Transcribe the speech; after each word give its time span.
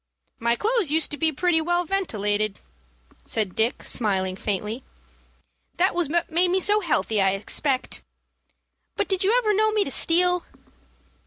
"My 0.39 0.55
clothes 0.55 0.89
used 0.89 1.11
to 1.11 1.15
be 1.17 1.31
pretty 1.31 1.61
well 1.61 1.85
ventilated," 1.85 2.57
said 3.23 3.53
Dick, 3.55 3.83
smiling 3.83 4.35
faintly. 4.35 4.83
"That 5.77 5.93
was 5.93 6.09
what 6.09 6.31
made 6.31 6.49
me 6.49 6.59
so 6.59 6.79
healthy, 6.79 7.21
I 7.21 7.33
expect. 7.33 8.01
But 8.95 9.07
did 9.07 9.23
you 9.23 9.37
ever 9.37 9.53
know 9.53 9.71
me 9.73 9.83
to 9.83 9.91
steal?" 9.91 10.43